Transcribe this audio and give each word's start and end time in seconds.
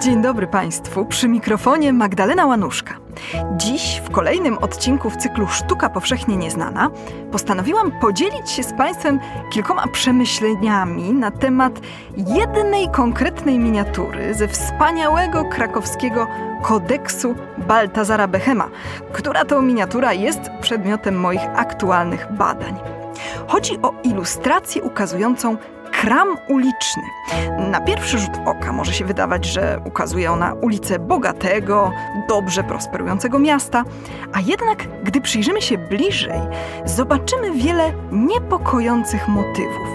Dzień 0.00 0.22
dobry 0.22 0.46
Państwu, 0.46 1.04
przy 1.04 1.28
mikrofonie 1.28 1.92
Magdalena 1.92 2.46
Łanuszka. 2.46 2.94
Dziś, 3.56 4.02
w 4.04 4.10
kolejnym 4.10 4.58
odcinku 4.58 5.10
w 5.10 5.16
cyklu 5.16 5.46
Sztuka 5.46 5.88
Powszechnie 5.88 6.36
Nieznana, 6.36 6.90
postanowiłam 7.32 7.92
podzielić 8.00 8.50
się 8.50 8.62
z 8.62 8.72
Państwem 8.72 9.20
kilkoma 9.52 9.86
przemyśleniami 9.86 11.12
na 11.12 11.30
temat 11.30 11.80
jednej 12.16 12.88
konkretnej 12.88 13.58
miniatury 13.58 14.34
ze 14.34 14.48
wspaniałego 14.48 15.44
krakowskiego 15.44 16.26
kodeksu 16.62 17.34
Baltazara 17.58 18.28
Bechema, 18.28 18.68
która 19.12 19.44
to 19.44 19.62
miniatura 19.62 20.12
jest 20.12 20.40
przedmiotem 20.60 21.20
moich 21.20 21.44
aktualnych 21.54 22.32
badań. 22.32 22.97
Chodzi 23.48 23.78
o 23.82 23.92
ilustrację 24.02 24.82
ukazującą 24.82 25.56
kram 26.00 26.36
uliczny. 26.48 27.02
Na 27.70 27.80
pierwszy 27.80 28.18
rzut 28.18 28.30
oka 28.46 28.72
może 28.72 28.92
się 28.92 29.04
wydawać, 29.04 29.44
że 29.44 29.80
ukazuje 29.84 30.32
ona 30.32 30.54
ulicę 30.54 30.98
bogatego, 30.98 31.92
dobrze 32.28 32.64
prosperującego 32.64 33.38
miasta, 33.38 33.84
a 34.32 34.40
jednak, 34.40 35.02
gdy 35.04 35.20
przyjrzymy 35.20 35.62
się 35.62 35.78
bliżej, 35.78 36.40
zobaczymy 36.84 37.52
wiele 37.52 37.92
niepokojących 38.12 39.28
motywów. 39.28 39.88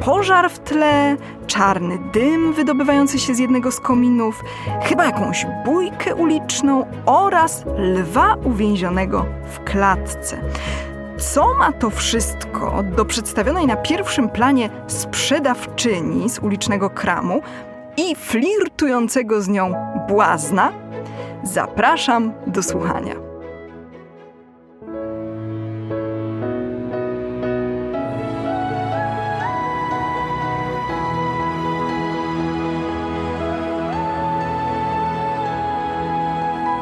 Pożar 0.00 0.50
w 0.50 0.58
tle, 0.58 1.16
czarny 1.46 1.98
dym 2.12 2.52
wydobywający 2.52 3.18
się 3.18 3.34
z 3.34 3.38
jednego 3.38 3.72
z 3.72 3.80
kominów, 3.80 4.44
chyba 4.82 5.04
jakąś 5.04 5.46
bójkę 5.64 6.14
uliczną 6.14 6.86
oraz 7.06 7.64
lwa 7.76 8.34
uwięzionego 8.44 9.26
w 9.52 9.64
klatce. 9.64 10.40
Co 11.20 11.54
ma 11.54 11.72
to 11.72 11.90
wszystko 11.90 12.82
do 12.96 13.04
przedstawionej 13.04 13.66
na 13.66 13.76
pierwszym 13.76 14.28
planie 14.28 14.70
sprzedawczyni 14.86 16.30
z 16.30 16.38
ulicznego 16.38 16.90
kramu 16.90 17.40
i 17.96 18.14
flirtującego 18.16 19.42
z 19.42 19.48
nią 19.48 19.74
błazna? 20.08 20.72
Zapraszam 21.42 22.32
do 22.46 22.62
słuchania. 22.62 23.14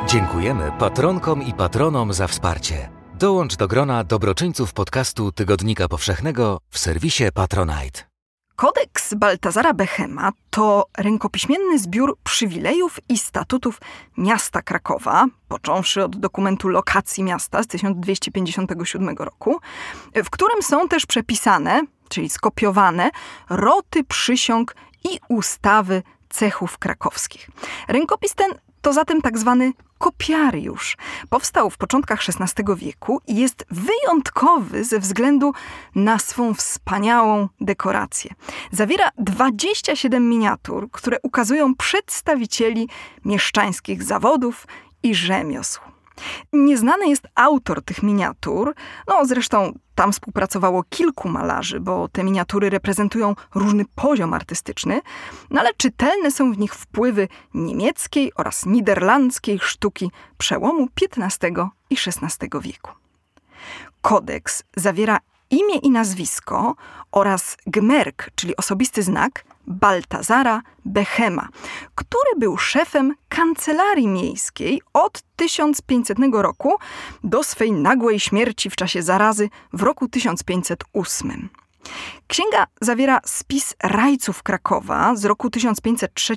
Dziękujemy 0.06 0.72
patronkom 0.78 1.42
i 1.42 1.52
patronom 1.52 2.12
za 2.12 2.26
wsparcie. 2.26 2.97
Dołącz 3.18 3.56
do 3.56 3.68
grona 3.68 4.04
dobroczyńców 4.04 4.72
podcastu 4.72 5.32
Tygodnika 5.32 5.88
Powszechnego 5.88 6.60
w 6.70 6.78
serwisie 6.78 7.24
Patronite. 7.34 8.02
Kodeks 8.56 9.14
Baltazara 9.14 9.74
Bechema 9.74 10.32
to 10.50 10.86
rękopiśmienny 10.98 11.78
zbiór 11.78 12.18
przywilejów 12.24 12.98
i 13.08 13.18
statutów 13.18 13.80
miasta 14.16 14.62
Krakowa, 14.62 15.26
począwszy 15.48 16.04
od 16.04 16.16
dokumentu 16.16 16.68
lokacji 16.68 17.24
miasta 17.24 17.62
z 17.62 17.66
1257 17.66 19.16
roku, 19.18 19.60
w 20.14 20.30
którym 20.30 20.62
są 20.62 20.88
też 20.88 21.06
przepisane, 21.06 21.82
czyli 22.08 22.28
skopiowane, 22.28 23.10
roty 23.50 24.04
przysiąg 24.04 24.74
i 25.04 25.20
ustawy 25.28 26.02
cechów 26.28 26.78
krakowskich. 26.78 27.50
Rękopis 27.88 28.34
ten 28.34 28.50
to 28.88 28.92
zatem 28.92 29.22
tak 29.22 29.38
zwany 29.38 29.72
kopiariusz. 29.98 30.96
Powstał 31.30 31.70
w 31.70 31.76
początkach 31.78 32.20
XVI 32.28 32.64
wieku 32.76 33.20
i 33.26 33.36
jest 33.36 33.64
wyjątkowy 33.70 34.84
ze 34.84 34.98
względu 34.98 35.52
na 35.94 36.18
swą 36.18 36.54
wspaniałą 36.54 37.48
dekorację. 37.60 38.30
Zawiera 38.72 39.08
27 39.18 40.28
miniatur, 40.28 40.90
które 40.90 41.16
ukazują 41.22 41.74
przedstawicieli 41.74 42.88
mieszczańskich 43.24 44.02
zawodów 44.02 44.66
i 45.02 45.14
rzemiosł. 45.14 45.80
Nieznany 46.52 47.08
jest 47.08 47.26
autor 47.34 47.82
tych 47.82 48.02
miniatur, 48.02 48.74
no 49.08 49.24
zresztą 49.24 49.78
tam 49.94 50.12
współpracowało 50.12 50.82
kilku 50.88 51.28
malarzy, 51.28 51.80
bo 51.80 52.08
te 52.08 52.24
miniatury 52.24 52.70
reprezentują 52.70 53.34
różny 53.54 53.84
poziom 53.94 54.34
artystyczny, 54.34 55.00
no 55.50 55.60
ale 55.60 55.70
czytelne 55.76 56.30
są 56.30 56.52
w 56.52 56.58
nich 56.58 56.74
wpływy 56.74 57.28
niemieckiej 57.54 58.32
oraz 58.34 58.66
niderlandzkiej 58.66 59.58
sztuki 59.58 60.10
przełomu 60.38 60.88
XV 61.00 61.50
i 61.90 61.96
XVI 62.06 62.48
wieku. 62.60 62.90
Kodeks 64.02 64.62
zawiera 64.76 65.18
imię 65.50 65.76
i 65.76 65.90
nazwisko 65.90 66.74
oraz 67.12 67.56
gmerk, 67.66 68.30
czyli 68.34 68.56
osobisty 68.56 69.02
znak 69.02 69.44
Baltazara 69.66 70.62
Bechema, 70.84 71.48
który 71.94 72.30
był 72.38 72.56
szefem 72.56 73.14
kancelarii 73.28 74.08
miejskiej 74.08 74.82
od 74.92 75.22
1500 75.36 76.18
roku 76.32 76.74
do 77.24 77.44
swej 77.44 77.72
nagłej 77.72 78.20
śmierci 78.20 78.70
w 78.70 78.76
czasie 78.76 79.02
zarazy 79.02 79.48
w 79.72 79.82
roku 79.82 80.08
1508. 80.08 81.48
Księga 82.26 82.66
zawiera 82.80 83.20
spis 83.24 83.74
rajców 83.82 84.42
Krakowa 84.42 85.16
z 85.16 85.24
roku 85.24 85.50
1503 85.50 86.36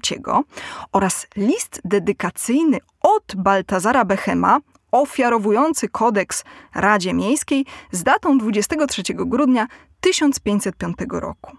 oraz 0.91 1.27
list 1.35 1.81
dedykacyjny 1.85 2.77
od 3.01 3.35
Baltazara 3.35 4.05
Bechema 4.05 4.59
ofiarowujący 4.91 5.89
kodeks 5.89 6.43
Radzie 6.75 7.13
Miejskiej 7.13 7.65
z 7.91 8.03
datą 8.03 8.37
23 8.37 9.03
grudnia 9.13 9.67
1505 10.01 10.95
roku. 11.11 11.57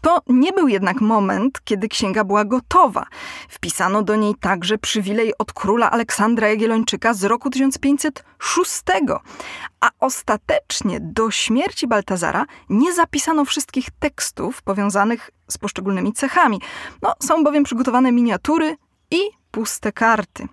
To 0.00 0.20
nie 0.28 0.52
był 0.52 0.68
jednak 0.68 1.00
moment, 1.00 1.60
kiedy 1.64 1.88
księga 1.88 2.24
była 2.24 2.44
gotowa. 2.44 3.06
Wpisano 3.48 4.02
do 4.02 4.16
niej 4.16 4.34
także 4.34 4.78
przywilej 4.78 5.32
od 5.38 5.52
króla 5.52 5.90
Aleksandra 5.90 6.48
Jagiellończyka 6.48 7.14
z 7.14 7.24
roku 7.24 7.50
1506, 7.50 8.82
a 9.80 9.90
ostatecznie 10.00 10.98
do 11.00 11.30
śmierci 11.30 11.86
Baltazara 11.86 12.44
nie 12.68 12.92
zapisano 12.92 13.44
wszystkich 13.44 13.86
tekstów 13.98 14.62
powiązanych 14.62 15.30
z 15.48 15.58
poszczególnymi 15.58 16.12
cechami. 16.12 16.60
No, 17.02 17.12
są 17.22 17.44
bowiem 17.44 17.64
przygotowane 17.64 18.12
miniatury 18.12 18.76
i 19.10 19.20
puste 19.50 19.92
karty. 19.92 20.48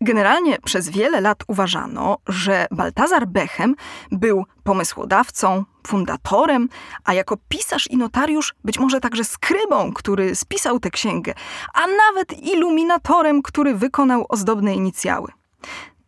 Generalnie 0.00 0.58
przez 0.64 0.88
wiele 0.88 1.20
lat 1.20 1.44
uważano, 1.48 2.18
że 2.28 2.66
Baltazar 2.70 3.26
Bechem 3.26 3.74
był 4.12 4.44
pomysłodawcą, 4.64 5.64
fundatorem, 5.86 6.68
a 7.04 7.14
jako 7.14 7.36
pisarz 7.48 7.86
i 7.90 7.96
notariusz 7.96 8.54
być 8.64 8.78
może 8.78 9.00
także 9.00 9.24
skrybą, 9.24 9.92
który 9.92 10.34
spisał 10.34 10.80
tę 10.80 10.90
księgę, 10.90 11.34
a 11.74 11.80
nawet 11.86 12.42
iluminatorem, 12.42 13.42
który 13.42 13.74
wykonał 13.74 14.26
ozdobne 14.28 14.74
inicjały. 14.74 15.32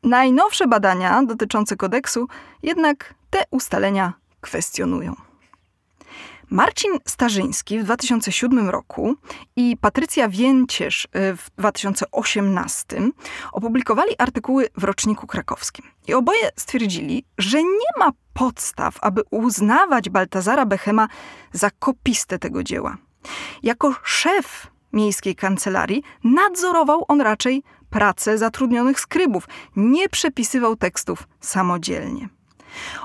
Najnowsze 0.03 0.67
badania 0.67 1.23
dotyczące 1.23 1.77
kodeksu 1.77 2.29
jednak 2.63 3.15
te 3.31 3.45
ustalenia 3.51 4.13
kwestionują. 4.41 5.26
Marcin 6.51 6.91
Starzyński 7.05 7.79
w 7.79 7.85
2007 7.85 8.69
roku 8.69 9.15
i 9.57 9.77
Patrycja 9.81 10.29
Więcierz 10.29 11.05
y, 11.05 11.37
w 11.37 11.51
2018 11.59 12.87
opublikowali 13.53 14.19
artykuły 14.19 14.69
w 14.77 14.85
roczniku 14.85 15.27
krakowskim. 15.27 15.87
I 16.09 16.15
oboje 16.15 16.51
stwierdzili, 16.57 17.25
że 17.39 17.63
nie 17.63 17.91
ma 17.99 18.11
podstaw, 18.35 18.99
aby 19.01 19.23
uznawać 19.31 20.09
Baltazara 20.09 20.67
Bechema 20.67 21.09
za 21.53 21.71
kopistę 21.71 22.39
tego 22.39 22.63
dzieła. 22.63 22.97
Jako 23.63 23.95
szef 24.03 24.67
miejskiej 24.93 25.35
kancelarii 25.35 26.03
nadzorował 26.25 27.05
on 27.09 27.21
raczej 27.21 27.63
pracę 27.91 28.39
zatrudnionych 28.39 29.01
skrybów, 29.01 29.49
nie 29.77 30.09
przepisywał 30.09 30.77
tekstów 30.77 31.29
samodzielnie. 31.41 32.36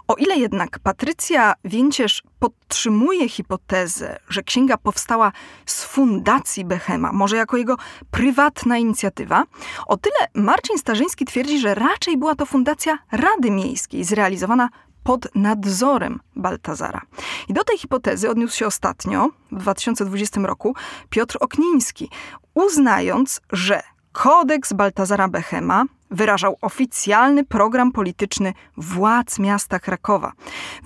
O 0.07 0.15
ile 0.15 0.37
jednak 0.37 0.79
Patrycja 0.79 1.53
Więcierz 1.65 2.23
podtrzymuje 2.39 3.29
hipotezę, 3.29 4.19
że 4.29 4.43
księga 4.43 4.77
powstała 4.77 5.31
z 5.65 5.83
fundacji 5.83 6.65
Bechema, 6.65 7.11
może 7.11 7.37
jako 7.37 7.57
jego 7.57 7.75
prywatna 8.11 8.77
inicjatywa, 8.77 9.43
o 9.87 9.97
tyle 9.97 10.27
Marcin 10.33 10.77
Starzyński 10.77 11.25
twierdzi, 11.25 11.59
że 11.59 11.75
raczej 11.75 12.17
była 12.17 12.35
to 12.35 12.45
fundacja 12.45 12.97
Rady 13.11 13.51
Miejskiej, 13.51 14.03
zrealizowana 14.03 14.69
pod 15.03 15.35
nadzorem 15.35 16.19
Baltazara. 16.35 17.01
I 17.47 17.53
do 17.53 17.63
tej 17.63 17.77
hipotezy 17.77 18.29
odniósł 18.29 18.57
się 18.57 18.67
ostatnio, 18.67 19.29
w 19.51 19.59
2020 19.59 20.41
roku, 20.41 20.75
Piotr 21.09 21.37
Okniński, 21.39 22.09
uznając, 22.53 23.41
że 23.51 23.81
kodeks 24.11 24.73
Baltazara 24.73 25.27
Bechema 25.27 25.85
wyrażał 26.11 26.57
oficjalny 26.61 27.43
program 27.43 27.91
polityczny 27.91 28.53
władz 28.77 29.39
miasta 29.39 29.79
Krakowa. 29.79 30.31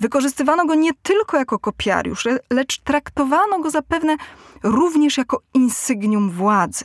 Wykorzystywano 0.00 0.66
go 0.66 0.74
nie 0.74 0.90
tylko 1.02 1.36
jako 1.36 1.58
kopiariusz, 1.58 2.28
lecz 2.50 2.78
traktowano 2.78 3.58
go 3.58 3.70
zapewne 3.70 4.16
również 4.62 5.18
jako 5.18 5.40
insygnium 5.54 6.30
władzy. 6.30 6.84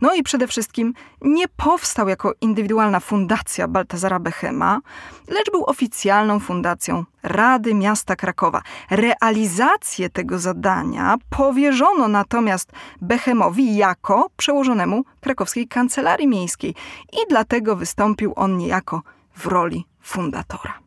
No 0.00 0.14
i 0.14 0.22
przede 0.22 0.46
wszystkim 0.46 0.94
nie 1.22 1.48
powstał 1.48 2.08
jako 2.08 2.32
indywidualna 2.40 3.00
fundacja 3.00 3.68
Baltazara 3.68 4.18
Bechema, 4.18 4.80
lecz 5.28 5.50
był 5.50 5.64
oficjalną 5.64 6.40
fundacją 6.40 7.04
Rady 7.22 7.74
Miasta 7.74 8.16
Krakowa. 8.16 8.62
Realizację 8.90 10.10
tego 10.10 10.38
zadania 10.38 11.16
powierzono 11.30 12.08
natomiast 12.08 12.72
Bechemowi 13.00 13.76
jako 13.76 14.30
przełożonemu 14.36 15.04
krakowskiej 15.20 15.68
kancelarii 15.68 16.28
miejskiej 16.28 16.74
i 17.12 17.18
dlatego 17.28 17.76
wystąpił 17.76 18.32
on 18.36 18.56
niejako 18.56 19.02
w 19.34 19.46
roli 19.46 19.84
fundatora. 20.02 20.78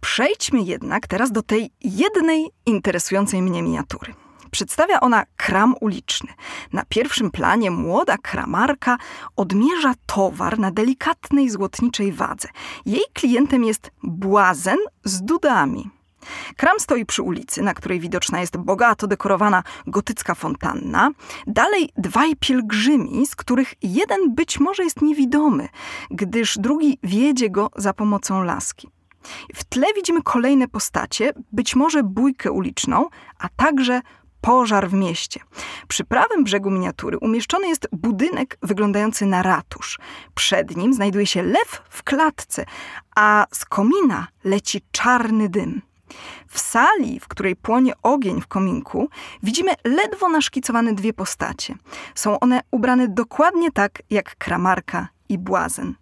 Przejdźmy 0.00 0.62
jednak 0.62 1.06
teraz 1.06 1.32
do 1.32 1.42
tej 1.42 1.70
jednej 1.80 2.50
interesującej 2.66 3.42
mnie 3.42 3.62
miniatury. 3.62 4.21
Przedstawia 4.52 5.00
ona 5.00 5.24
kram 5.36 5.74
uliczny. 5.80 6.28
Na 6.72 6.84
pierwszym 6.88 7.30
planie 7.30 7.70
młoda 7.70 8.18
kramarka 8.18 8.98
odmierza 9.36 9.94
towar 10.06 10.58
na 10.58 10.70
delikatnej 10.70 11.50
złotniczej 11.50 12.12
wadze. 12.12 12.48
Jej 12.86 13.02
klientem 13.12 13.64
jest 13.64 13.90
błazen 14.02 14.78
z 15.04 15.22
dudami. 15.22 15.90
Kram 16.56 16.80
stoi 16.80 17.06
przy 17.06 17.22
ulicy, 17.22 17.62
na 17.62 17.74
której 17.74 18.00
widoczna 18.00 18.40
jest 18.40 18.56
bogato 18.56 19.06
dekorowana 19.06 19.62
gotycka 19.86 20.34
fontanna. 20.34 21.10
Dalej 21.46 21.90
dwaj 21.96 22.36
pielgrzymi, 22.36 23.26
z 23.26 23.36
których 23.36 23.74
jeden 23.82 24.34
być 24.34 24.60
może 24.60 24.84
jest 24.84 25.02
niewidomy, 25.02 25.68
gdyż 26.10 26.58
drugi 26.58 26.98
wiedzie 27.02 27.50
go 27.50 27.70
za 27.76 27.92
pomocą 27.92 28.42
laski. 28.42 28.88
W 29.54 29.64
tle 29.64 29.86
widzimy 29.96 30.22
kolejne 30.22 30.68
postacie, 30.68 31.32
być 31.52 31.76
może 31.76 32.02
bójkę 32.02 32.52
uliczną, 32.52 33.08
a 33.38 33.48
także 33.48 34.00
pożar 34.42 34.88
w 34.88 34.92
mieście. 34.94 35.40
Przy 35.88 36.04
prawym 36.04 36.44
brzegu 36.44 36.70
miniatury 36.70 37.18
umieszczony 37.18 37.68
jest 37.68 37.88
budynek 37.92 38.58
wyglądający 38.62 39.26
na 39.26 39.42
ratusz. 39.42 39.98
Przed 40.34 40.76
nim 40.76 40.94
znajduje 40.94 41.26
się 41.26 41.42
lew 41.42 41.82
w 41.90 42.02
klatce, 42.02 42.64
a 43.16 43.46
z 43.52 43.64
komina 43.64 44.26
leci 44.44 44.82
czarny 44.92 45.48
dym. 45.48 45.82
W 46.48 46.58
sali, 46.60 47.20
w 47.20 47.28
której 47.28 47.56
płonie 47.56 47.92
ogień 48.02 48.40
w 48.40 48.46
kominku, 48.46 49.08
widzimy 49.42 49.72
ledwo 49.84 50.28
naszkicowane 50.28 50.94
dwie 50.94 51.12
postacie. 51.12 51.74
Są 52.14 52.40
one 52.40 52.60
ubrane 52.70 53.08
dokładnie 53.08 53.72
tak 53.72 54.02
jak 54.10 54.36
kramarka 54.36 55.08
i 55.28 55.38
błazen. 55.38 56.01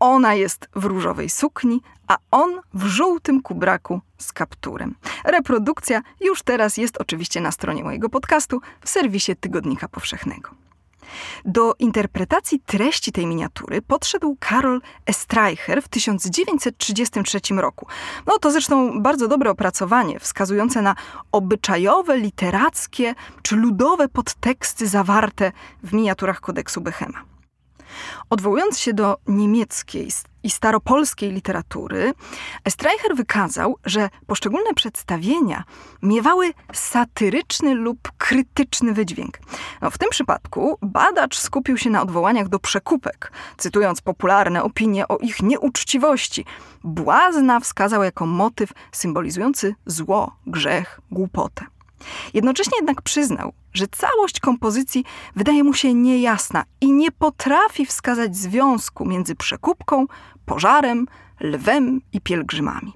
Ona 0.00 0.34
jest 0.34 0.68
w 0.74 0.84
różowej 0.84 1.30
sukni, 1.30 1.80
a 2.08 2.18
on 2.30 2.60
w 2.74 2.86
żółtym 2.86 3.42
kubraku 3.42 4.00
z 4.18 4.32
kapturem. 4.32 4.94
Reprodukcja 5.24 6.02
już 6.20 6.42
teraz 6.42 6.76
jest 6.76 6.96
oczywiście 6.96 7.40
na 7.40 7.52
stronie 7.52 7.84
mojego 7.84 8.08
podcastu 8.08 8.60
w 8.80 8.88
serwisie 8.88 9.36
Tygodnika 9.36 9.88
Powszechnego. 9.88 10.50
Do 11.44 11.74
interpretacji 11.78 12.60
treści 12.60 13.12
tej 13.12 13.26
miniatury 13.26 13.82
podszedł 13.82 14.36
Karol 14.40 14.80
Estreicher 15.06 15.82
w 15.82 15.88
1933 15.88 17.40
roku. 17.56 17.86
No 18.26 18.38
to 18.38 18.50
zresztą 18.50 19.02
bardzo 19.02 19.28
dobre 19.28 19.50
opracowanie, 19.50 20.20
wskazujące 20.20 20.82
na 20.82 20.94
obyczajowe, 21.32 22.18
literackie 22.18 23.14
czy 23.42 23.56
ludowe 23.56 24.08
podteksty 24.08 24.88
zawarte 24.88 25.52
w 25.82 25.92
miniaturach 25.92 26.40
kodeksu 26.40 26.80
Bechema. 26.80 27.29
Odwołując 28.30 28.78
się 28.78 28.94
do 28.94 29.16
niemieckiej 29.26 30.08
i 30.42 30.50
staropolskiej 30.50 31.32
literatury, 31.32 32.14
Streicher 32.68 33.16
wykazał, 33.16 33.76
że 33.84 34.08
poszczególne 34.26 34.74
przedstawienia 34.74 35.64
miewały 36.02 36.52
satyryczny 36.72 37.74
lub 37.74 38.12
krytyczny 38.18 38.92
wydźwięk. 38.92 39.38
No, 39.82 39.90
w 39.90 39.98
tym 39.98 40.10
przypadku 40.10 40.78
badacz 40.82 41.38
skupił 41.38 41.78
się 41.78 41.90
na 41.90 42.02
odwołaniach 42.02 42.48
do 42.48 42.58
przekupek, 42.58 43.32
cytując 43.56 44.00
popularne 44.00 44.62
opinie 44.62 45.08
o 45.08 45.18
ich 45.18 45.42
nieuczciwości. 45.42 46.44
Błazna 46.84 47.60
wskazał 47.60 48.02
jako 48.02 48.26
motyw 48.26 48.72
symbolizujący 48.92 49.74
zło, 49.86 50.36
grzech, 50.46 51.00
głupotę. 51.10 51.66
Jednocześnie 52.34 52.78
jednak 52.78 53.02
przyznał, 53.02 53.52
że 53.72 53.86
całość 53.88 54.40
kompozycji 54.40 55.04
wydaje 55.36 55.64
mu 55.64 55.74
się 55.74 55.94
niejasna 55.94 56.64
i 56.80 56.92
nie 56.92 57.12
potrafi 57.12 57.86
wskazać 57.86 58.36
związku 58.36 59.04
między 59.04 59.34
przekupką, 59.34 60.06
pożarem, 60.46 61.06
lwem 61.40 62.00
i 62.12 62.20
pielgrzymami. 62.20 62.92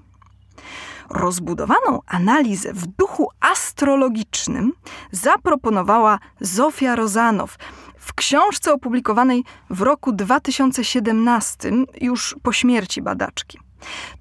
Rozbudowaną 1.09 1.99
analizę 2.07 2.73
w 2.73 2.87
duchu 2.87 3.29
astrologicznym 3.39 4.73
zaproponowała 5.11 6.19
Zofia 6.41 6.95
Rozanow 6.95 7.57
w 7.97 8.13
książce 8.13 8.73
opublikowanej 8.73 9.43
w 9.69 9.81
roku 9.81 10.11
2017, 10.11 11.71
już 12.01 12.35
po 12.43 12.53
śmierci 12.53 13.01
badaczki. 13.01 13.64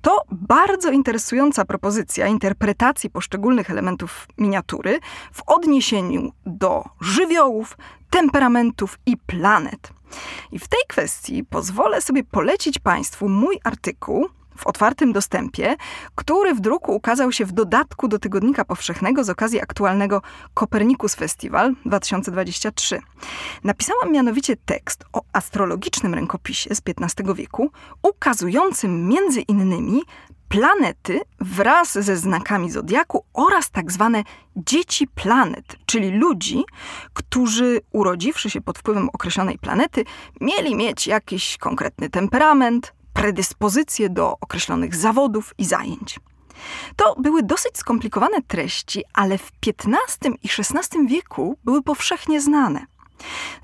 To 0.03 0.23
bardzo 0.31 0.91
interesująca 0.91 1.65
propozycja 1.65 2.27
interpretacji 2.27 3.11
poszczególnych 3.11 3.71
elementów 3.71 4.29
miniatury 4.39 5.01
w 5.33 5.43
odniesieniu 5.47 6.33
do 6.47 6.85
żywiołów, 7.01 7.77
temperamentów 8.11 8.99
i 9.07 9.17
planet. 9.17 9.93
I 10.53 10.59
w 10.59 10.69
tej 10.69 10.81
kwestii 10.89 11.45
pozwolę 11.45 12.01
sobie 12.01 12.25
polecić 12.25 12.79
Państwu 12.79 13.29
mój 13.29 13.59
artykuł 13.65 14.29
w 14.57 14.67
otwartym 14.67 15.13
dostępie, 15.13 15.77
który 16.15 16.55
w 16.55 16.61
druku 16.61 16.95
ukazał 16.95 17.33
się 17.33 17.45
w 17.45 17.53
dodatku 17.53 18.09
do 18.09 18.19
Tygodnika 18.19 18.65
Powszechnego 18.65 19.25
z 19.25 19.31
okazji 19.31 19.61
aktualnego 19.61 20.23
Kopernikus 20.55 21.15
Festival 21.15 21.75
2023. 21.85 23.01
Napisałam 23.65 24.13
mianowicie 24.13 24.57
tekst 24.57 25.05
o 25.13 25.23
astrologicznym 25.33 26.15
rękopisie 26.15 26.75
z 26.75 26.83
XV 26.87 27.35
wieku, 27.35 27.71
ukazującym 28.03 29.09
między 29.09 29.41
innymi 29.41 30.03
planety 30.49 31.21
wraz 31.41 31.93
ze 31.93 32.17
znakami 32.17 32.71
zodiaku 32.71 33.25
oraz 33.35 33.71
tak 33.71 33.93
zwane 33.93 34.23
dzieci 34.57 35.07
planet, 35.07 35.77
czyli 35.87 36.11
ludzi, 36.11 36.65
którzy 37.13 37.81
urodziwszy 37.93 38.51
się 38.51 38.61
pod 38.61 38.79
wpływem 38.79 39.09
określonej 39.13 39.59
planety, 39.59 40.05
mieli 40.41 40.75
mieć 40.75 41.07
jakiś 41.07 41.57
konkretny 41.59 42.11
temperament, 42.11 42.93
predyspozycje 43.15 44.11
do 44.11 44.37
określonych 44.41 44.95
zawodów 44.95 45.55
i 45.59 45.65
zajęć. 45.65 46.21
To 46.97 47.15
były 47.19 47.43
dosyć 47.43 47.79
skomplikowane 47.79 48.43
treści, 48.43 49.05
ale 49.15 49.39
w 49.39 49.53
XV 49.67 50.31
i 50.43 50.49
XVI 50.59 51.07
wieku 51.07 51.59
były 51.65 51.83
powszechnie 51.83 52.41
znane. 52.41 52.87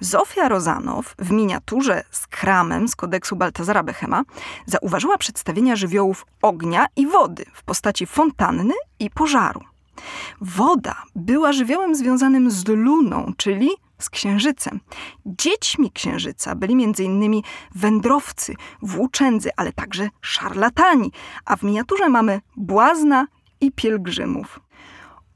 Zofia 0.01 0.49
Rozanow 0.49 1.15
w 1.19 1.31
miniaturze 1.31 2.05
z 2.11 2.27
kramem 2.27 2.89
z 2.89 2.97
kodeksu 2.97 3.37
Baltazara 3.37 3.83
Bechema 3.83 4.23
zauważyła 4.67 5.19
przedstawienia 5.19 5.77
żywiołów 5.77 6.27
ognia 6.43 6.87
i 6.97 7.07
wody 7.07 7.45
w 7.53 7.63
postaci 7.63 8.07
fontanny 8.07 8.75
i 8.99 9.11
pożaru. 9.11 9.61
Woda 10.41 11.03
była 11.15 11.53
żywiołem 11.53 11.95
związanym 11.95 12.51
z 12.51 12.69
luną, 12.69 13.33
czyli 13.37 13.71
z 14.01 14.11
księżycem. 14.11 14.81
Dziećmi 15.27 15.91
księżyca 15.93 16.55
byli 16.55 16.85
m.in. 16.85 17.43
wędrowcy, 17.75 18.55
włóczędzy, 18.83 19.51
ale 19.57 19.73
także 19.73 20.09
szarlatani, 20.21 21.13
a 21.45 21.57
w 21.57 21.63
miniaturze 21.63 22.09
mamy 22.09 22.41
błazna 22.57 23.27
i 23.61 23.73
pielgrzymów. 23.73 24.61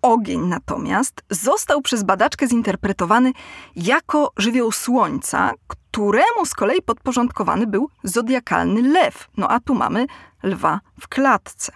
Ogień 0.02 0.40
natomiast 0.40 1.23
został 1.30 1.83
przez 1.83 2.02
badaczkę 2.02 2.49
zinterpretowany 2.49 3.33
jako 3.76 4.33
żywioł 4.37 4.73
słońca, 4.73 5.52
któremu 5.66 6.47
z 6.47 6.54
kolei 6.54 6.83
podporządkowany 6.83 7.66
był 7.66 7.88
zodiakalny 8.02 8.83
lew. 8.83 9.28
No 9.37 9.49
a 9.49 9.61
tu 9.61 9.75
mamy 9.75 10.06
lwa 10.42 10.80
w 11.00 11.09
klatce. 11.09 11.73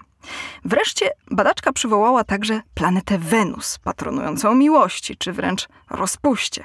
Wreszcie 0.64 1.10
badaczka 1.30 1.72
przywołała 1.72 2.24
także 2.24 2.62
planetę 2.74 3.18
Wenus, 3.18 3.78
patronującą 3.78 4.54
miłości, 4.54 5.16
czy 5.16 5.32
wręcz 5.32 5.68
rozpuście. 5.90 6.64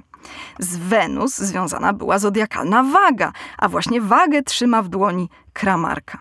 Z 0.59 0.77
Wenus 0.77 1.37
związana 1.37 1.93
była 1.93 2.19
zodiakalna 2.19 2.83
waga, 2.83 3.31
a 3.57 3.69
właśnie 3.69 4.01
wagę 4.01 4.43
trzyma 4.43 4.81
w 4.81 4.89
dłoni 4.89 5.29
kramarka. 5.53 6.19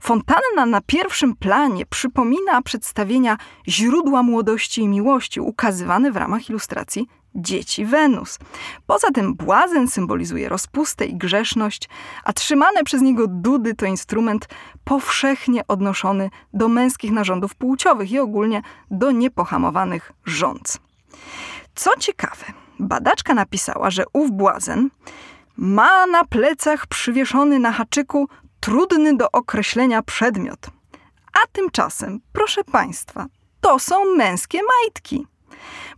Fontanna 0.00 0.66
na 0.66 0.80
pierwszym 0.80 1.36
planie 1.36 1.86
przypomina 1.86 2.62
przedstawienia 2.62 3.36
źródła 3.68 4.22
młodości 4.22 4.80
i 4.80 4.88
miłości 4.88 5.40
ukazywane 5.40 6.12
w 6.12 6.16
ramach 6.16 6.50
ilustracji 6.50 7.08
dzieci 7.34 7.84
Wenus. 7.84 8.38
Poza 8.86 9.10
tym 9.10 9.34
błazen 9.34 9.88
symbolizuje 9.88 10.48
rozpustę 10.48 11.06
i 11.06 11.16
grzeszność, 11.16 11.88
a 12.24 12.32
trzymane 12.32 12.84
przez 12.84 13.02
niego 13.02 13.26
dudy 13.26 13.74
to 13.74 13.86
instrument 13.86 14.48
powszechnie 14.84 15.66
odnoszony 15.66 16.30
do 16.52 16.68
męskich 16.68 17.12
narządów 17.12 17.54
płciowych 17.54 18.10
i 18.10 18.18
ogólnie 18.18 18.62
do 18.90 19.10
niepohamowanych 19.10 20.12
rządz. 20.26 20.78
Co 21.74 21.96
ciekawe, 21.98 22.44
badaczka 22.78 23.34
napisała, 23.34 23.90
że 23.90 24.04
ów 24.12 24.32
błazen 24.32 24.90
ma 25.56 26.06
na 26.06 26.24
plecach 26.24 26.86
przywieszony 26.86 27.58
na 27.58 27.72
haczyku 27.72 28.28
trudny 28.60 29.16
do 29.16 29.30
określenia 29.32 30.02
przedmiot. 30.02 30.66
A 31.32 31.46
tymczasem, 31.52 32.20
proszę 32.32 32.64
Państwa, 32.64 33.26
to 33.60 33.78
są 33.78 34.04
męskie 34.16 34.58
majtki. 34.62 35.26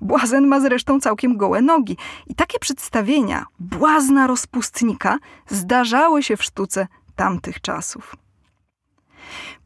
Błazen 0.01 0.47
ma 0.47 0.61
zresztą 0.61 1.01
całkiem 1.01 1.37
gołe 1.37 1.63
nogi. 1.63 1.97
I 2.27 2.35
takie 2.35 2.59
przedstawienia 2.59 3.47
błazna 3.59 4.27
rozpustnika 4.27 5.19
zdarzały 5.49 6.23
się 6.23 6.37
w 6.37 6.45
sztuce 6.45 6.87
tamtych 7.17 7.61
czasów. 7.61 8.17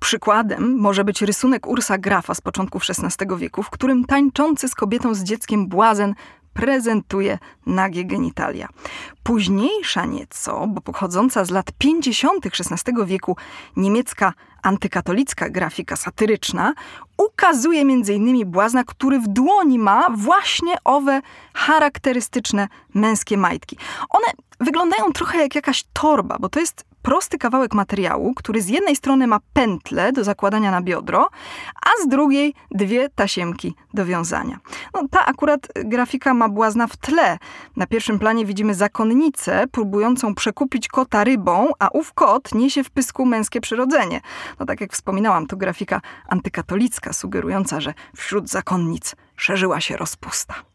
Przykładem 0.01 0.79
może 0.79 1.05
być 1.05 1.23
rysunek 1.23 1.67
Ursa 1.67 1.99
Grafa 1.99 2.35
z 2.35 2.41
początków 2.41 2.83
XVI 2.89 3.37
wieku, 3.37 3.63
w 3.63 3.71
którym 3.71 4.05
tańczący 4.05 4.69
z 4.69 4.75
kobietą 4.75 5.15
z 5.15 5.23
dzieckiem 5.23 5.69
błazen 5.69 6.15
prezentuje 6.53 7.39
nagie 7.67 8.05
genitalia. 8.05 8.69
Późniejsza 9.23 10.07
nieco, 10.07 10.67
bo 10.67 10.81
pochodząca 10.81 11.45
z 11.45 11.51
lat 11.51 11.73
50. 11.79 12.47
XVI 12.47 13.07
wieku 13.07 13.37
niemiecka 13.77 14.33
antykatolicka 14.63 15.51
grafika 15.51 15.97
satyryczna 15.97 16.73
ukazuje 17.17 17.81
m.in. 17.81 18.51
błazna, 18.51 18.85
który 18.85 19.21
w 19.21 19.29
dłoni 19.29 19.79
ma 19.79 20.07
właśnie 20.11 20.75
owe 20.85 21.23
charakterystyczne 21.55 22.69
męskie 22.95 23.37
majtki. 23.37 23.77
One 24.09 24.27
wyglądają 24.61 25.13
trochę 25.13 25.39
jak 25.39 25.55
jakaś 25.55 25.85
torba, 25.93 26.37
bo 26.41 26.49
to 26.49 26.61
jest 26.61 26.90
prosty 27.03 27.39
kawałek 27.39 27.75
materiału, 27.75 28.35
który 28.35 28.63
z 28.63 28.69
jednej 28.69 28.97
strony 28.97 29.27
ma 29.27 29.39
pętlę 29.53 30.13
do 30.13 30.25
zakładania 30.25 30.71
na 30.71 30.83
biodro, 30.83 31.29
a 31.87 32.03
z 32.05 32.09
drugiej 32.09 32.55
dwie 32.71 33.09
tasiemki 33.09 33.75
do 33.95 34.07
wiązania. 34.07 34.59
No, 34.95 35.03
ta 35.11 35.27
akurat 35.27 35.69
grafika 35.85 36.35
ma 36.35 36.49
błazna 36.49 36.87
w 36.87 36.97
tle. 36.97 37.39
Na 37.77 37.87
pierwszym 37.87 38.19
planie 38.19 38.47
widzimy 38.47 38.75
zakonnicę 38.75 39.65
próbującą 39.73 40.35
przekupić 40.35 40.89
kota 40.89 41.25
rybą, 41.25 41.71
a 41.79 41.89
ów 41.89 42.13
kot 42.13 42.55
niesie 42.55 42.85
w 42.85 42.91
pysku 42.91 43.27
męskie 43.27 43.61
przyrodzenie. 43.61 44.21
No 44.59 44.67
tak 44.67 44.81
jak 44.81 44.93
wspominałam, 44.93 45.47
to 45.47 45.57
grafika 45.57 46.01
antykatolicka, 46.29 47.13
sugerująca, 47.13 47.81
że 47.81 47.95
wśród 48.17 48.49
zakonnic 48.49 49.17
szerzyła 49.37 49.81
się 49.81 49.97
rozpusta. 49.97 50.70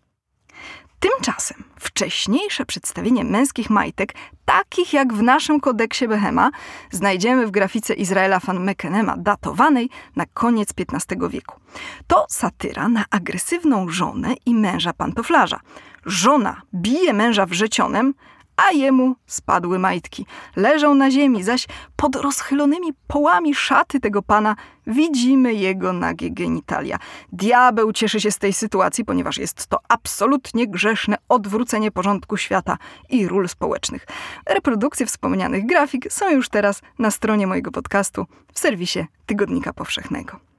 Tymczasem 1.11 1.63
wcześniejsze 1.79 2.65
przedstawienie 2.65 3.23
męskich 3.23 3.69
majtek, 3.69 4.13
takich 4.45 4.93
jak 4.93 5.13
w 5.13 5.21
naszym 5.21 5.59
kodeksie 5.59 6.07
Behema, 6.07 6.51
znajdziemy 6.91 7.47
w 7.47 7.51
grafice 7.51 7.93
Izraela 7.93 8.39
van 8.39 8.63
Meckenema, 8.63 9.15
datowanej 9.17 9.89
na 10.15 10.25
koniec 10.33 10.69
XV 10.77 11.29
wieku. 11.29 11.59
To 12.07 12.25
satyra 12.29 12.89
na 12.89 13.05
agresywną 13.09 13.89
żonę 13.89 14.33
i 14.45 14.55
męża 14.55 14.93
pantoflarza. 14.93 15.59
Żona 16.05 16.61
bije 16.73 17.13
męża 17.13 17.45
wrzecionem, 17.45 18.13
a 18.57 18.71
jemu 18.71 19.15
spadły 19.27 19.79
majtki. 19.79 20.25
Leżą 20.55 20.95
na 20.95 21.11
ziemi, 21.11 21.43
zaś 21.43 21.67
pod 21.95 22.15
rozchylonymi 22.15 22.93
połami 23.07 23.55
szaty 23.55 23.99
tego 23.99 24.21
pana 24.21 24.55
widzimy 24.87 25.53
jego 25.53 25.93
nagie 25.93 26.31
genitalia. 26.31 26.99
Diabeł 27.31 27.93
cieszy 27.93 28.21
się 28.21 28.31
z 28.31 28.37
tej 28.37 28.53
sytuacji, 28.53 29.05
ponieważ 29.05 29.37
jest 29.37 29.67
to 29.67 29.79
absolutnie 29.89 30.67
grzeszne 30.67 31.17
odwrócenie 31.29 31.91
porządku 31.91 32.37
świata 32.37 32.77
i 33.09 33.27
ról 33.27 33.49
społecznych. 33.49 34.07
Reprodukcje 34.45 35.05
wspomnianych 35.05 35.65
grafik 35.65 36.13
są 36.13 36.29
już 36.29 36.49
teraz 36.49 36.81
na 36.99 37.11
stronie 37.11 37.47
mojego 37.47 37.71
podcastu 37.71 38.25
w 38.53 38.59
serwisie 38.59 39.05
Tygodnika 39.25 39.73
Powszechnego. 39.73 40.54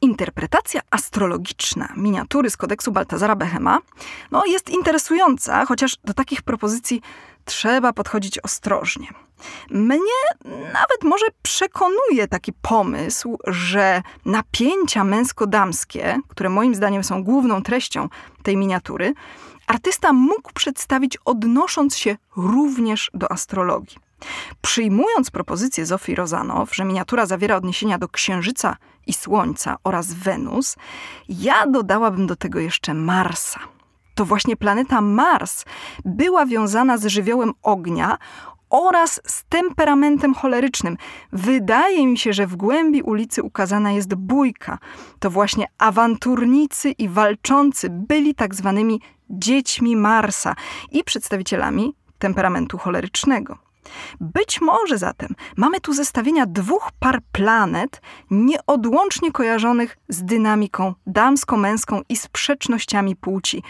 Interpretacja 0.00 0.80
astrologiczna 0.90 1.92
miniatury 1.96 2.50
z 2.50 2.56
kodeksu 2.56 2.92
Baltazara 2.92 3.36
Behema 3.36 3.78
no, 4.30 4.46
jest 4.46 4.70
interesująca, 4.70 5.66
chociaż 5.66 5.96
do 6.04 6.14
takich 6.14 6.42
propozycji 6.42 7.02
trzeba 7.44 7.92
podchodzić 7.92 8.38
ostrożnie. 8.38 9.08
Mnie 9.70 9.98
nawet 10.44 11.04
może 11.04 11.26
przekonuje 11.42 12.28
taki 12.28 12.52
pomysł, 12.52 13.38
że 13.46 14.02
napięcia 14.24 15.04
męsko-damskie, 15.04 16.18
które 16.28 16.48
moim 16.48 16.74
zdaniem 16.74 17.04
są 17.04 17.24
główną 17.24 17.62
treścią 17.62 18.08
tej 18.42 18.56
miniatury, 18.56 19.14
artysta 19.66 20.12
mógł 20.12 20.52
przedstawić 20.54 21.18
odnosząc 21.24 21.96
się 21.96 22.16
również 22.36 23.10
do 23.14 23.32
astrologii. 23.32 24.07
Przyjmując 24.62 25.30
propozycję 25.30 25.86
Zofii 25.86 26.14
Rozanow, 26.14 26.74
że 26.74 26.84
miniatura 26.84 27.26
zawiera 27.26 27.56
odniesienia 27.56 27.98
do 27.98 28.08
Księżyca 28.08 28.76
i 29.06 29.12
Słońca 29.12 29.76
oraz 29.84 30.12
Wenus, 30.12 30.76
ja 31.28 31.66
dodałabym 31.66 32.26
do 32.26 32.36
tego 32.36 32.58
jeszcze 32.58 32.94
Marsa. 32.94 33.60
To 34.14 34.24
właśnie 34.24 34.56
planeta 34.56 35.00
Mars 35.00 35.64
była 36.04 36.46
wiązana 36.46 36.98
z 36.98 37.06
żywiołem 37.06 37.52
ognia 37.62 38.18
oraz 38.70 39.20
z 39.26 39.44
temperamentem 39.44 40.34
cholerycznym. 40.34 40.96
Wydaje 41.32 42.06
mi 42.06 42.18
się, 42.18 42.32
że 42.32 42.46
w 42.46 42.56
głębi 42.56 43.02
ulicy 43.02 43.42
ukazana 43.42 43.92
jest 43.92 44.14
bójka. 44.14 44.78
To 45.18 45.30
właśnie 45.30 45.66
awanturnicy 45.78 46.90
i 46.90 47.08
walczący 47.08 47.90
byli 47.90 48.34
tak 48.34 48.54
zwanymi 48.54 49.00
dziećmi 49.30 49.96
Marsa 49.96 50.54
i 50.92 51.04
przedstawicielami 51.04 51.94
temperamentu 52.18 52.78
cholerycznego. 52.78 53.67
Być 54.20 54.60
może 54.60 54.98
zatem 54.98 55.34
mamy 55.56 55.80
tu 55.80 55.92
zestawienia 55.92 56.46
dwóch 56.46 56.90
par 56.98 57.20
planet 57.32 58.00
nieodłącznie 58.30 59.32
kojarzonych 59.32 59.98
z 60.08 60.24
dynamiką 60.24 60.94
damsko-męską 61.06 62.02
i 62.08 62.16
sprzecznościami 62.16 63.16
płci. 63.16 63.62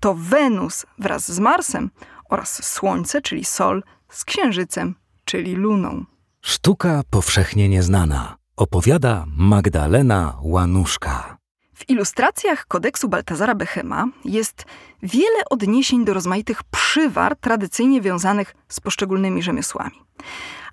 To 0.00 0.14
Wenus 0.14 0.86
wraz 0.98 1.32
z 1.32 1.38
Marsem 1.38 1.90
oraz 2.30 2.64
Słońce, 2.64 3.22
czyli 3.22 3.44
Sol, 3.44 3.82
z 4.08 4.24
Księżycem, 4.24 4.94
czyli 5.24 5.54
Luną. 5.54 6.04
Sztuka 6.40 7.02
powszechnie 7.10 7.68
nieznana. 7.68 8.36
Opowiada 8.56 9.24
Magdalena 9.36 10.38
Łanuszka. 10.42 11.36
W 11.74 11.90
ilustracjach 11.90 12.66
kodeksu 12.66 13.08
Baltazara 13.08 13.54
Bechema 13.54 14.06
jest 14.24 14.64
wiele 15.02 15.44
odniesień 15.50 16.04
do 16.04 16.14
rozmaitych 16.14 16.62
przywar 16.62 17.36
tradycyjnie 17.36 18.00
wiązanych 18.00 18.54
z 18.68 18.80
poszczególnymi 18.80 19.42
rzemiosłami. 19.42 20.02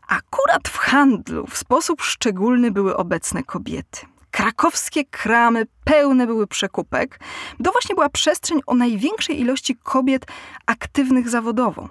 Akurat 0.07 0.67
w 0.67 0.77
handlu 0.77 1.47
w 1.47 1.57
sposób 1.57 2.01
szczególny 2.01 2.71
były 2.71 2.97
obecne 2.97 3.43
kobiety. 3.43 4.05
Krakowskie 4.31 5.05
kramy 5.05 5.65
pełne 5.83 6.27
były 6.27 6.47
przekupek. 6.47 7.19
To 7.63 7.71
właśnie 7.71 7.95
była 7.95 8.09
przestrzeń 8.09 8.59
o 8.65 8.75
największej 8.75 9.41
ilości 9.41 9.75
kobiet 9.83 10.25
aktywnych 10.65 11.29
zawodowo. 11.29 11.89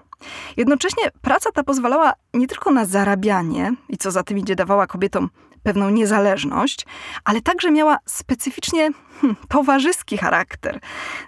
Jednocześnie 0.56 1.10
praca 1.22 1.52
ta 1.52 1.64
pozwalała 1.64 2.12
nie 2.34 2.46
tylko 2.46 2.70
na 2.70 2.84
zarabianie 2.84 3.74
i 3.88 3.98
co 3.98 4.10
za 4.10 4.22
tym 4.22 4.38
idzie 4.38 4.56
dawała 4.56 4.86
kobietom 4.86 5.30
pewną 5.62 5.90
niezależność, 5.90 6.86
ale 7.24 7.40
także 7.40 7.70
miała 7.70 7.98
specyficznie 8.06 8.90
hmm, 9.20 9.36
towarzyski 9.48 10.18
charakter 10.18 10.80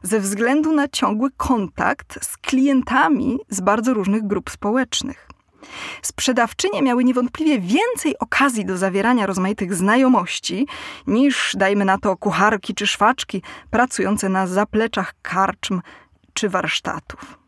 ze 0.03 0.21
względu 0.21 0.73
na 0.73 0.89
ciągły 0.89 1.31
kontakt 1.37 2.25
z 2.25 2.37
klientami 2.37 3.39
z 3.49 3.61
bardzo 3.61 3.95
różnych 3.95 4.27
grup 4.27 4.51
społecznych. 4.51 5.29
Sprzedawczynie 6.03 6.83
miały 6.83 7.05
niewątpliwie 7.05 7.61
więcej 7.61 8.19
okazji 8.19 8.65
do 8.65 8.77
zawierania 8.77 9.27
rozmaitych 9.27 9.75
znajomości 9.75 10.67
niż, 11.07 11.57
dajmy 11.57 11.85
na 11.85 11.99
to, 11.99 12.17
kucharki 12.17 12.75
czy 12.75 12.87
szwaczki 12.87 13.43
pracujące 13.71 14.29
na 14.29 14.47
zapleczach 14.47 15.15
karczm 15.23 15.81
czy 16.35 16.49
warsztatów. 16.49 17.41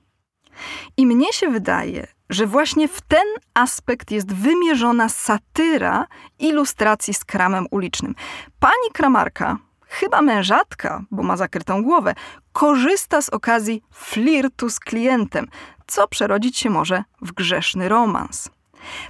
I 0.96 1.06
mnie 1.06 1.32
się 1.32 1.48
wydaje, 1.48 2.06
że 2.30 2.46
właśnie 2.46 2.88
w 2.88 3.00
ten 3.00 3.26
aspekt 3.54 4.10
jest 4.10 4.34
wymierzona 4.34 5.08
satyra 5.08 6.06
ilustracji 6.38 7.14
z 7.14 7.24
kramem 7.24 7.66
ulicznym. 7.70 8.14
Pani 8.60 8.90
kramarka, 8.92 9.58
chyba 9.86 10.22
mężatka, 10.22 11.04
bo 11.10 11.22
ma 11.22 11.36
zakrytą 11.36 11.82
głowę, 11.82 12.14
korzysta 12.52 13.22
z 13.22 13.28
okazji 13.28 13.82
flirtu 13.90 14.70
z 14.70 14.80
klientem, 14.80 15.48
co 15.86 16.08
przerodzić 16.08 16.58
się 16.58 16.70
może 16.70 17.04
w 17.22 17.32
grzeszny 17.32 17.88
romans. 17.88 18.50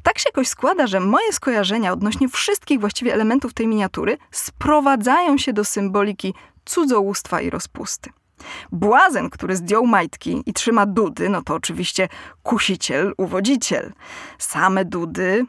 Tak 0.02 0.18
się 0.18 0.28
jakoś 0.28 0.48
składa, 0.48 0.86
że 0.86 1.00
moje 1.00 1.32
skojarzenia 1.32 1.92
odnośnie 1.92 2.28
wszystkich 2.28 2.80
właściwie 2.80 3.14
elementów 3.14 3.54
tej 3.54 3.66
miniatury 3.66 4.18
sprowadzają 4.30 5.38
się 5.38 5.52
do 5.52 5.64
symboliki 5.64 6.34
cudzołóstwa 6.64 7.40
i 7.40 7.50
rozpusty. 7.50 8.10
Błazen, 8.72 9.30
który 9.30 9.56
zdjął 9.56 9.86
majtki 9.86 10.42
i 10.46 10.52
trzyma 10.52 10.86
dudy, 10.86 11.28
no 11.28 11.42
to 11.42 11.54
oczywiście 11.54 12.08
kusiciel, 12.42 13.14
uwodziciel. 13.16 13.92
Same 14.38 14.84
dudy 14.84 15.46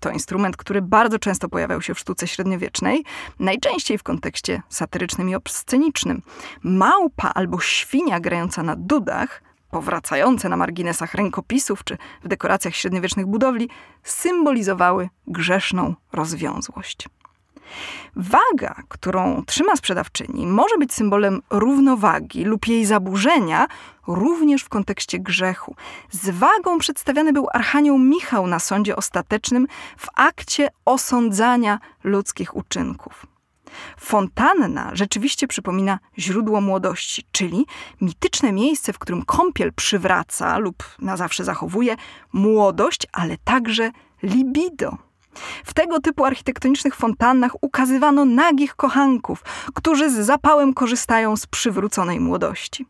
to 0.00 0.10
instrument, 0.10 0.56
który 0.56 0.82
bardzo 0.82 1.18
często 1.18 1.48
pojawiał 1.48 1.82
się 1.82 1.94
w 1.94 1.98
sztuce 1.98 2.26
średniowiecznej, 2.26 3.04
najczęściej 3.38 3.98
w 3.98 4.02
kontekście 4.02 4.62
satyrycznym 4.68 5.28
i 5.28 5.34
obscenicznym. 5.34 6.22
Małpa 6.62 7.32
albo 7.34 7.60
świnia 7.60 8.20
grająca 8.20 8.62
na 8.62 8.76
dudach, 8.76 9.42
powracające 9.70 10.48
na 10.48 10.56
marginesach 10.56 11.14
rękopisów 11.14 11.84
czy 11.84 11.98
w 12.24 12.28
dekoracjach 12.28 12.74
średniowiecznych 12.74 13.26
budowli, 13.26 13.68
symbolizowały 14.02 15.08
grzeszną 15.26 15.94
rozwiązłość. 16.12 17.08
Waga, 18.16 18.82
którą 18.88 19.44
trzyma 19.46 19.76
sprzedawczyni, 19.76 20.46
może 20.46 20.78
być 20.78 20.94
symbolem 20.94 21.42
równowagi 21.50 22.44
lub 22.44 22.66
jej 22.66 22.84
zaburzenia, 22.84 23.66
również 24.06 24.62
w 24.62 24.68
kontekście 24.68 25.18
grzechu. 25.18 25.76
Z 26.10 26.30
wagą 26.30 26.78
przedstawiany 26.78 27.32
był 27.32 27.46
Archanioł 27.52 27.98
Michał 27.98 28.46
na 28.46 28.58
sądzie 28.58 28.96
ostatecznym 28.96 29.66
w 29.96 30.06
akcie 30.14 30.68
osądzania 30.84 31.78
ludzkich 32.04 32.56
uczynków. 32.56 33.26
Fontanna 34.00 34.90
rzeczywiście 34.92 35.48
przypomina 35.48 35.98
źródło 36.18 36.60
młodości, 36.60 37.26
czyli 37.32 37.66
mityczne 38.00 38.52
miejsce, 38.52 38.92
w 38.92 38.98
którym 38.98 39.24
kąpiel 39.24 39.72
przywraca 39.72 40.58
lub 40.58 40.84
na 40.98 41.16
zawsze 41.16 41.44
zachowuje 41.44 41.96
młodość, 42.32 43.06
ale 43.12 43.36
także 43.44 43.90
libido. 44.22 44.96
W 45.64 45.74
tego 45.74 46.00
typu 46.00 46.24
architektonicznych 46.24 46.94
fontannach 46.94 47.52
ukazywano 47.60 48.24
nagich 48.24 48.74
kochanków, 48.74 49.42
którzy 49.74 50.10
z 50.10 50.14
zapałem 50.14 50.74
korzystają 50.74 51.36
z 51.36 51.46
przywróconej 51.46 52.20
młodości. 52.20 52.86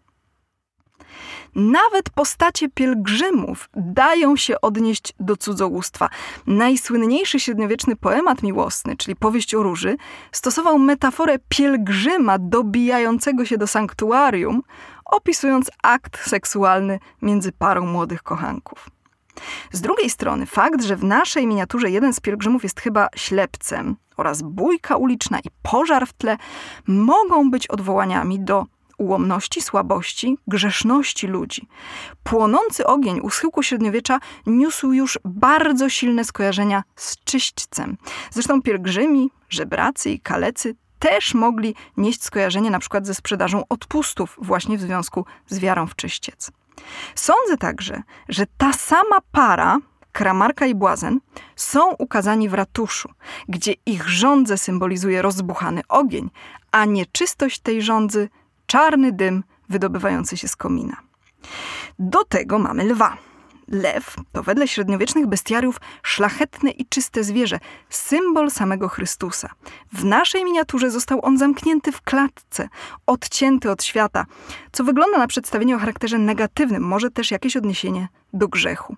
Nawet 1.54 2.10
postacie 2.10 2.68
pielgrzymów 2.68 3.68
dają 3.76 4.36
się 4.36 4.60
odnieść 4.60 5.14
do 5.20 5.36
cudzołóstwa. 5.36 6.08
Najsłynniejszy 6.46 7.40
średniowieczny 7.40 7.96
poemat 7.96 8.42
miłosny, 8.42 8.96
czyli 8.96 9.16
powieść 9.16 9.54
o 9.54 9.62
róży, 9.62 9.96
stosował 10.32 10.78
metaforę 10.78 11.38
pielgrzyma 11.48 12.38
dobijającego 12.38 13.44
się 13.44 13.58
do 13.58 13.66
sanktuarium, 13.66 14.62
opisując 15.04 15.70
akt 15.82 16.28
seksualny 16.28 16.98
między 17.22 17.52
parą 17.52 17.86
młodych 17.86 18.22
kochanków. 18.22 18.90
Z 19.72 19.80
drugiej 19.80 20.10
strony 20.10 20.46
fakt, 20.46 20.82
że 20.82 20.96
w 20.96 21.04
naszej 21.04 21.46
miniaturze 21.46 21.90
jeden 21.90 22.12
z 22.12 22.20
pielgrzymów 22.20 22.62
jest 22.62 22.80
chyba 22.80 23.08
ślepcem 23.16 23.96
oraz 24.16 24.42
bójka 24.42 24.96
uliczna 24.96 25.38
i 25.38 25.48
pożar 25.62 26.06
w 26.06 26.12
tle 26.12 26.36
mogą 26.86 27.50
być 27.50 27.66
odwołaniami 27.66 28.40
do 28.40 28.66
ułomności, 28.98 29.62
słabości, 29.62 30.38
grzeszności 30.46 31.26
ludzi. 31.26 31.68
Płonący 32.22 32.86
ogień 32.86 33.20
u 33.20 33.30
schyłku 33.30 33.62
średniowiecza 33.62 34.18
niósł 34.46 34.92
już 34.92 35.18
bardzo 35.24 35.88
silne 35.88 36.24
skojarzenia 36.24 36.82
z 36.96 37.16
czyśćcem. 37.24 37.96
Zresztą 38.30 38.62
pielgrzymi, 38.62 39.30
żebracy 39.48 40.10
i 40.10 40.20
kalecy 40.20 40.76
też 40.98 41.34
mogli 41.34 41.74
nieść 41.96 42.22
skojarzenie 42.22 42.70
na 42.70 42.78
przykład 42.78 43.06
ze 43.06 43.14
sprzedażą 43.14 43.62
odpustów 43.68 44.36
właśnie 44.42 44.78
w 44.78 44.80
związku 44.80 45.24
z 45.46 45.58
wiarą 45.58 45.86
w 45.86 45.96
czyściec. 45.96 46.50
Sądzę 47.14 47.56
także, 47.56 48.02
że 48.28 48.46
ta 48.58 48.72
sama 48.72 49.18
para, 49.32 49.78
Kramarka 50.12 50.66
i 50.66 50.74
Błazen, 50.74 51.20
są 51.56 51.92
ukazani 51.92 52.48
w 52.48 52.54
ratuszu, 52.54 53.08
gdzie 53.48 53.74
ich 53.86 54.08
żądze 54.08 54.58
symbolizuje 54.58 55.22
rozbuchany 55.22 55.80
ogień, 55.88 56.30
a 56.72 56.84
nieczystość 56.84 57.60
tej 57.60 57.82
żądzy 57.82 58.28
czarny 58.66 59.12
dym 59.12 59.44
wydobywający 59.68 60.36
się 60.36 60.48
z 60.48 60.56
komina. 60.56 60.96
Do 61.98 62.24
tego 62.24 62.58
mamy 62.58 62.84
lwa. 62.84 63.16
Lew 63.68 64.16
to 64.32 64.42
wedle 64.42 64.68
średniowiecznych 64.68 65.26
bestiariów 65.26 65.80
szlachetne 66.02 66.70
i 66.70 66.86
czyste 66.86 67.24
zwierzę, 67.24 67.58
symbol 67.90 68.50
samego 68.50 68.88
Chrystusa. 68.88 69.50
W 69.92 70.04
naszej 70.04 70.44
miniaturze 70.44 70.90
został 70.90 71.24
on 71.24 71.38
zamknięty 71.38 71.92
w 71.92 72.02
klatce, 72.02 72.68
odcięty 73.06 73.70
od 73.70 73.84
świata, 73.84 74.26
co 74.72 74.84
wygląda 74.84 75.18
na 75.18 75.26
przedstawienie 75.26 75.76
o 75.76 75.78
charakterze 75.78 76.18
negatywnym, 76.18 76.82
może 76.82 77.10
też 77.10 77.30
jakieś 77.30 77.56
odniesienie 77.56 78.08
do 78.32 78.48
grzechu. 78.48 78.96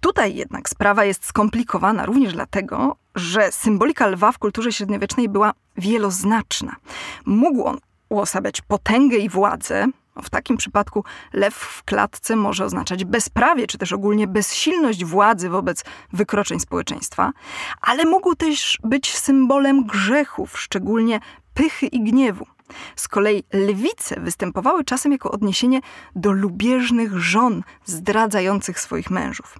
Tutaj 0.00 0.34
jednak 0.34 0.68
sprawa 0.68 1.04
jest 1.04 1.24
skomplikowana 1.24 2.06
również 2.06 2.32
dlatego, 2.32 2.96
że 3.14 3.52
symbolika 3.52 4.06
lwa 4.06 4.32
w 4.32 4.38
kulturze 4.38 4.72
średniowiecznej 4.72 5.28
była 5.28 5.52
wieloznaczna. 5.76 6.76
Mógł 7.26 7.64
on 7.64 7.78
uosabiać 8.08 8.60
potęgę 8.60 9.16
i 9.16 9.28
władzę. 9.28 9.86
W 10.22 10.30
takim 10.30 10.56
przypadku 10.56 11.04
lew 11.32 11.54
w 11.54 11.82
klatce 11.82 12.36
może 12.36 12.64
oznaczać 12.64 13.04
bezprawie, 13.04 13.66
czy 13.66 13.78
też 13.78 13.92
ogólnie 13.92 14.26
bezsilność 14.26 15.04
władzy 15.04 15.48
wobec 15.48 15.84
wykroczeń 16.12 16.60
społeczeństwa, 16.60 17.32
ale 17.80 18.04
mógł 18.04 18.34
też 18.34 18.78
być 18.84 19.16
symbolem 19.16 19.86
grzechów, 19.86 20.60
szczególnie 20.60 21.20
pychy 21.54 21.86
i 21.86 22.00
gniewu. 22.00 22.46
Z 22.96 23.08
kolei 23.08 23.44
lwice 23.52 24.20
występowały 24.20 24.84
czasem 24.84 25.12
jako 25.12 25.30
odniesienie 25.30 25.80
do 26.16 26.32
lubieżnych 26.32 27.18
żon 27.18 27.62
zdradzających 27.84 28.80
swoich 28.80 29.10
mężów. 29.10 29.58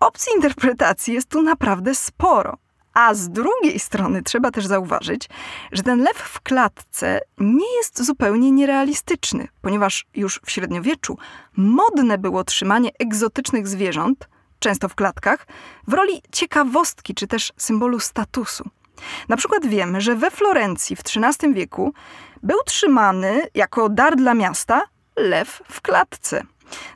Opcji 0.00 0.32
interpretacji 0.36 1.14
jest 1.14 1.28
tu 1.28 1.42
naprawdę 1.42 1.94
sporo. 1.94 2.58
A 2.94 3.14
z 3.14 3.28
drugiej 3.28 3.78
strony 3.78 4.22
trzeba 4.22 4.50
też 4.50 4.66
zauważyć, 4.66 5.28
że 5.72 5.82
ten 5.82 6.02
lew 6.02 6.16
w 6.16 6.40
klatce 6.40 7.20
nie 7.38 7.76
jest 7.76 8.04
zupełnie 8.04 8.52
nierealistyczny, 8.52 9.48
ponieważ 9.62 10.06
już 10.14 10.40
w 10.46 10.50
średniowieczu 10.50 11.18
modne 11.56 12.18
było 12.18 12.44
trzymanie 12.44 12.90
egzotycznych 12.98 13.68
zwierząt, 13.68 14.28
często 14.58 14.88
w 14.88 14.94
klatkach, 14.94 15.46
w 15.86 15.92
roli 15.92 16.22
ciekawostki 16.32 17.14
czy 17.14 17.26
też 17.26 17.52
symbolu 17.56 18.00
statusu. 18.00 18.70
Na 19.28 19.36
przykład 19.36 19.66
wiemy, 19.66 20.00
że 20.00 20.16
we 20.16 20.30
Florencji 20.30 20.96
w 20.96 21.00
XIII 21.00 21.54
wieku 21.54 21.94
był 22.42 22.58
trzymany 22.66 23.42
jako 23.54 23.88
dar 23.88 24.16
dla 24.16 24.34
miasta 24.34 24.82
lew 25.16 25.62
w 25.68 25.80
klatce. 25.80 26.42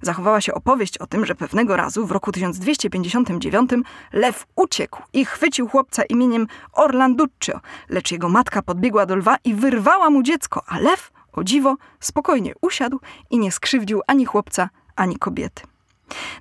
Zachowała 0.03 0.41
się 0.41 0.55
opowieść 0.55 0.99
o 0.99 1.07
tym, 1.07 1.27
że 1.27 1.35
pewnego 1.35 1.77
razu 1.77 2.07
w 2.07 2.11
roku 2.11 2.33
1259 2.33 3.71
lew 4.13 4.47
uciekł 4.57 5.03
i 5.13 5.25
chwycił 5.25 5.69
chłopca 5.69 6.03
imieniem 6.03 6.47
Orlanduccio, 6.73 7.61
lecz 7.89 8.13
jego 8.13 8.29
matka 8.29 8.63
podbiegła 8.63 9.07
do 9.07 9.17
lwa 9.17 9.37
i 9.45 9.55
wyrwała 9.55 10.11
mu 10.11 10.23
dziecko, 10.23 10.63
a 10.67 10.79
lew, 10.79 11.13
o 11.33 11.45
dziwo, 11.45 11.77
spokojnie 12.01 12.53
usiadł 12.61 13.01
i 13.31 13.39
nie 13.39 13.53
skrzywdził 13.53 14.01
ani 14.07 14.25
chłopca, 14.25 14.69
ani 14.97 15.17
kobiety. 15.17 15.63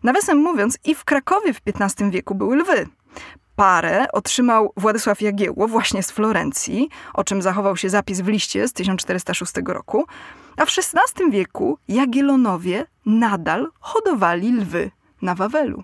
Nawiasem 0.03 0.37
mówiąc, 0.37 0.77
i 0.85 0.95
w 0.95 1.05
Krakowie 1.05 1.53
w 1.53 1.61
XV 1.67 2.11
wieku 2.11 2.35
były 2.35 2.55
lwy. 2.55 2.87
Parę 3.55 4.05
otrzymał 4.11 4.73
Władysław 4.77 5.21
Jagiełło 5.21 5.67
właśnie 5.67 6.03
z 6.03 6.11
Florencji, 6.11 6.89
o 7.13 7.23
czym 7.23 7.41
zachował 7.41 7.77
się 7.77 7.89
zapis 7.89 8.21
w 8.21 8.27
liście 8.27 8.67
z 8.67 8.73
1406 8.73 9.53
roku, 9.67 10.05
a 10.57 10.65
w 10.65 10.69
XVI 10.69 11.31
wieku 11.31 11.77
Jagiellonowie 11.87 12.85
nadal 13.05 13.67
hodowali 13.79 14.51
lwy 14.51 14.91
na 15.21 15.35
Wawelu. 15.35 15.83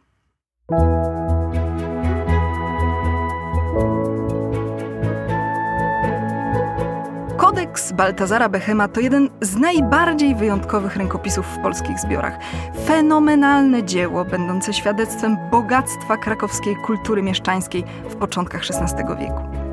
Kodeks 7.79 7.91
Baltazara 7.91 8.49
Bechema 8.49 8.87
to 8.87 8.99
jeden 9.01 9.29
z 9.41 9.55
najbardziej 9.55 10.35
wyjątkowych 10.35 10.95
rękopisów 10.95 11.45
w 11.45 11.61
polskich 11.61 11.99
zbiorach. 11.99 12.39
Fenomenalne 12.85 13.83
dzieło, 13.83 14.25
będące 14.25 14.73
świadectwem 14.73 15.37
bogactwa 15.51 16.17
krakowskiej 16.17 16.75
kultury 16.75 17.21
mieszczańskiej 17.21 17.83
w 18.09 18.15
początkach 18.15 18.61
XVI 18.61 19.03
wieku. 19.19 19.68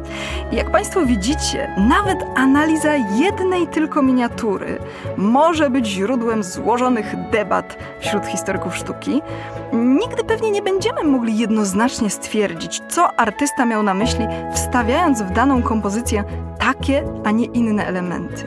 Jak 0.53 0.71
Państwo 0.71 1.07
widzicie, 1.07 1.75
nawet 1.79 2.19
analiza 2.35 2.97
jednej 2.97 3.67
tylko 3.67 4.03
miniatury 4.03 4.79
może 5.17 5.71
być 5.71 5.87
źródłem 5.87 6.43
złożonych 6.43 7.15
debat 7.31 7.79
wśród 8.01 8.27
historyków 8.27 8.77
sztuki. 8.77 9.23
Nigdy 9.73 10.25
pewnie 10.25 10.51
nie 10.51 10.63
będziemy 10.63 11.05
mogli 11.05 11.39
jednoznacznie 11.39 12.11
stwierdzić, 12.11 12.83
co 12.89 13.21
artysta 13.21 13.65
miał 13.65 13.83
na 13.83 13.95
myśli, 13.95 14.27
wstawiając 14.55 15.23
w 15.23 15.31
daną 15.31 15.63
kompozycję 15.63 16.25
takie, 16.59 17.03
a 17.25 17.31
nie 17.31 17.45
inne 17.45 17.87
elementy. 17.87 18.45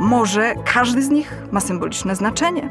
Może 0.00 0.54
każdy 0.74 1.02
z 1.02 1.10
nich 1.10 1.42
ma 1.50 1.60
symboliczne 1.60 2.16
znaczenie. 2.16 2.68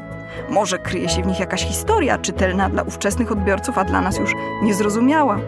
Może 0.50 0.78
kryje 0.78 1.08
się 1.08 1.22
w 1.22 1.26
nich 1.26 1.40
jakaś 1.40 1.64
historia 1.64 2.18
czytelna 2.18 2.68
dla 2.68 2.82
ówczesnych 2.82 3.32
odbiorców, 3.32 3.78
a 3.78 3.84
dla 3.84 4.00
nas 4.00 4.18
już 4.18 4.32
niezrozumiała. 4.62 5.38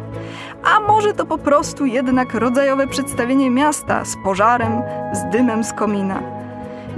A 0.64 0.81
może 0.81 1.12
to 1.12 1.27
po 1.27 1.38
prostu 1.38 1.87
jednak 1.87 2.35
rodzajowe 2.35 2.87
przedstawienie 2.87 3.51
miasta 3.51 4.05
z 4.05 4.17
pożarem, 4.25 4.83
z 5.12 5.33
dymem 5.33 5.64
z 5.64 5.73
komina. 5.73 6.23